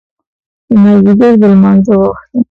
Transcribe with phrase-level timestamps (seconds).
[0.69, 2.37] د مازدیګر د لمانځه وخت شو.